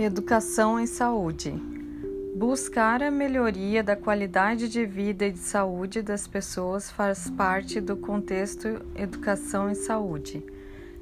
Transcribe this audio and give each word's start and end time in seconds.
Educação 0.00 0.80
em 0.80 0.86
saúde. 0.86 1.52
Buscar 2.34 3.02
a 3.02 3.10
melhoria 3.10 3.84
da 3.84 3.94
qualidade 3.94 4.66
de 4.66 4.86
vida 4.86 5.26
e 5.26 5.30
de 5.30 5.40
saúde 5.40 6.00
das 6.00 6.26
pessoas 6.26 6.90
faz 6.90 7.28
parte 7.28 7.82
do 7.82 7.98
contexto 7.98 8.80
educação 8.94 9.68
em 9.68 9.74
saúde. 9.74 10.42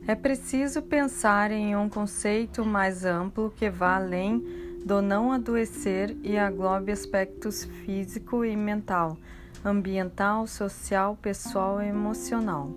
É 0.04 0.16
preciso 0.16 0.82
pensar 0.82 1.52
em 1.52 1.76
um 1.76 1.88
conceito 1.88 2.64
mais 2.64 3.04
amplo 3.04 3.54
que 3.56 3.70
vá 3.70 3.94
além 3.94 4.44
do 4.84 5.00
não 5.00 5.30
adoecer 5.30 6.16
e 6.24 6.36
aglobe 6.36 6.90
aspectos 6.90 7.62
físico 7.62 8.44
e 8.44 8.56
mental, 8.56 9.16
ambiental, 9.64 10.44
social, 10.48 11.16
pessoal 11.22 11.80
e 11.80 11.86
emocional. 11.86 12.68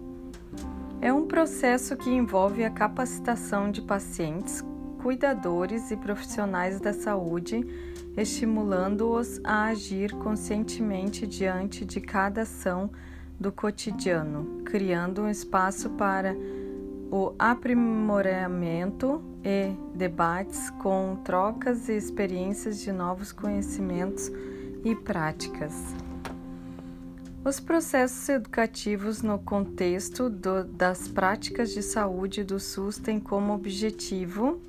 É 1.01 1.11
um 1.11 1.25
processo 1.25 1.97
que 1.97 2.11
envolve 2.11 2.63
a 2.63 2.69
capacitação 2.69 3.71
de 3.71 3.81
pacientes 3.81 4.63
cuidadores 5.01 5.89
e 5.89 5.97
profissionais 5.97 6.79
da 6.79 6.93
saúde, 6.93 7.65
estimulando-os 8.15 9.41
a 9.43 9.65
agir 9.65 10.13
conscientemente 10.13 11.25
diante 11.25 11.83
de 11.83 11.99
cada 11.99 12.43
ação 12.43 12.89
do 13.39 13.51
cotidiano, 13.51 14.61
criando 14.63 15.23
um 15.23 15.29
espaço 15.29 15.89
para 15.91 16.35
o 17.11 17.33
aprimoramento 17.39 19.23
e 19.43 19.75
debates 19.95 20.69
com 20.69 21.17
trocas 21.23 21.89
e 21.89 21.93
experiências 21.97 22.79
de 22.79 22.91
novos 22.91 23.31
conhecimentos 23.31 24.31
e 24.85 24.95
práticas. 24.95 25.95
Os 27.43 27.59
processos 27.59 28.29
educativos 28.29 29.23
no 29.23 29.39
contexto 29.39 30.29
do, 30.29 30.63
das 30.63 31.07
práticas 31.07 31.71
de 31.71 31.81
saúde 31.81 32.43
do 32.43 32.59
SUS 32.59 32.99
têm 32.99 33.19
como 33.19 33.51
objetivo 33.51 34.61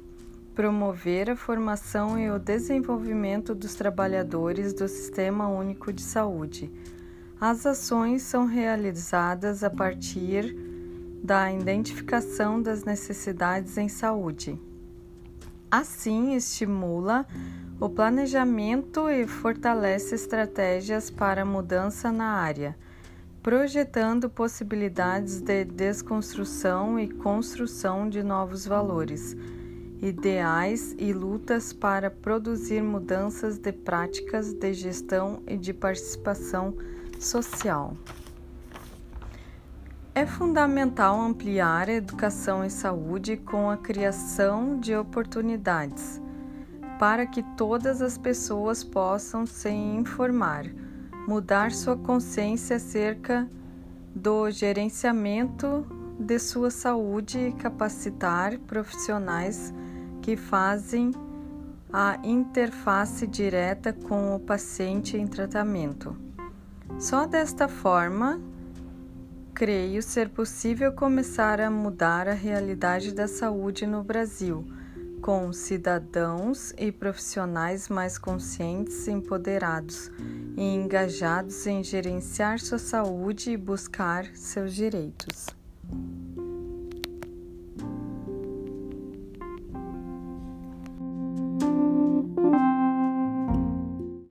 promover 0.55 1.31
a 1.31 1.37
formação 1.37 2.19
e 2.19 2.31
o 2.31 2.39
desenvolvimento 2.39 3.55
dos 3.55 3.75
trabalhadores 3.75 4.75
do 4.75 4.87
Sistema 4.87 5.49
Único 5.49 5.93
de 5.93 6.03
Saúde. 6.03 6.71
As 7.41 7.65
ações 7.67 8.23
são 8.23 8.47
realizadas 8.47 9.65
a 9.65 9.71
partir 9.71 10.55
da 11.25 11.51
identificação 11.51 12.61
das 12.61 12.85
necessidades 12.85 13.79
em 13.79 13.89
saúde. 13.89 14.61
Assim, 15.71 16.35
estimula 16.35 17.27
o 17.81 17.89
planejamento 17.89 19.09
e 19.09 19.27
fortalece 19.27 20.15
estratégias 20.15 21.11
para 21.11 21.45
mudança 21.45 22.13
na 22.13 22.27
área, 22.27 22.77
projetando 23.43 24.29
possibilidades 24.29 25.41
de 25.41 25.65
desconstrução 25.65 27.01
e 27.01 27.09
construção 27.09 28.09
de 28.09 28.23
novos 28.23 28.67
valores 28.67 29.35
ideais 30.03 30.97
e 30.99 31.13
lutas 31.13 31.73
para 31.73 32.11
produzir 32.11 32.83
mudanças 32.83 33.57
de 33.57 33.73
práticas 33.73 34.53
de 34.53 34.75
gestão 34.75 35.41
e 35.47 35.57
de 35.57 35.73
participação 35.73 36.75
social. 37.21 37.97
É 40.13 40.27
fundamental 40.27 41.21
ampliar 41.21 41.89
a 41.89 41.93
educação 41.93 42.65
em 42.65 42.69
saúde 42.69 43.37
com 43.37 43.71
a 43.71 43.77
criação 43.77 44.79
de 44.79 44.95
oportunidades 44.95 46.21
para 46.99 47.25
que 47.25 47.43
todas 47.57 48.03
as 48.03 48.19
pessoas 48.19 48.85
possam 48.85 49.47
se 49.47 49.71
informar, 49.71 50.67
mudar 51.27 51.73
sua 51.73 51.97
consciência 51.97 52.77
acerca 52.77 53.49
do 54.15 54.51
gerenciamento 54.51 55.87
de 56.19 56.39
sua 56.39 56.71
saúde 56.71 57.39
e 57.39 57.53
capacitar 57.53 58.59
profissionais 58.59 59.73
que 60.23 60.37
fazem 60.37 61.11
a 61.93 62.19
interface 62.25 63.27
direta 63.27 63.93
com 63.93 64.35
o 64.35 64.41
paciente 64.41 65.17
em 65.17 65.27
tratamento. 65.27 66.17
Só 66.99 67.27
desta 67.27 67.69
forma, 67.69 68.41
creio 69.53 70.01
ser 70.03 70.31
possível 70.31 70.93
começar 70.93 71.61
a 71.61 71.71
mudar 71.71 72.29
a 72.29 72.33
realidade 72.33 73.13
da 73.13 73.29
saúde 73.29 73.87
no 73.87 74.03
Brasil, 74.03 74.65
com 75.21 75.53
cidadãos 75.53 76.73
e 76.79 76.91
profissionais 76.91 77.89
mais 77.89 78.17
conscientes, 78.17 79.07
empoderados 79.09 80.11
e 80.57 80.63
engajados 80.63 81.67
em 81.67 81.83
gerenciar 81.83 82.59
sua 82.59 82.79
saúde 82.79 83.51
e 83.51 83.57
buscar 83.57 84.25
seus 84.35 84.75
direitos. 84.75 85.47